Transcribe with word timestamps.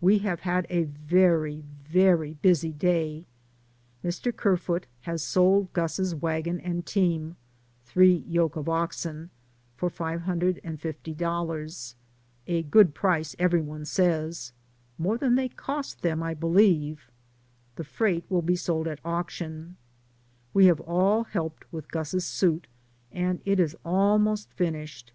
We 0.00 0.18
have 0.26 0.40
had 0.40 0.66
a 0.68 0.82
very, 0.82 1.62
very 1.88 2.34
busy 2.34 2.72
day. 2.72 3.24
Mr. 4.02 4.34
Kerfoot 4.36 4.86
has 5.02 5.22
sold 5.22 5.72
Gus's 5.72 6.12
wagon 6.12 6.58
and 6.58 6.84
team 6.84 7.36
(three 7.84 8.24
yoke 8.28 8.56
of 8.56 8.68
oxen) 8.68 9.30
for 9.76 9.88
$550, 9.88 11.94
a 12.48 12.62
good 12.64 12.94
price 12.96 13.36
every 13.38 13.60
one 13.60 13.84
says. 13.84 14.52
More 14.98 15.16
than 15.16 15.36
they 15.36 15.48
cost 15.48 16.02
them, 16.02 16.18
DAYS 16.18 16.24
ON 16.24 16.26
THE 16.26 16.26
ROAD. 16.26 16.34
57 16.40 16.50
I 16.50 16.50
believe. 16.64 17.08
The 17.76 17.84
freight 17.84 18.24
will 18.28 18.42
be 18.42 18.56
sold 18.56 18.88
at 18.88 18.98
auction. 19.04 19.76
We 20.52 20.66
have 20.66 20.80
all 20.80 21.22
helped 21.22 21.72
with 21.72 21.92
Gus's 21.92 22.26
suit 22.26 22.66
and 23.12 23.40
it 23.44 23.60
is 23.60 23.76
almost 23.84 24.50
finished. 24.52 25.12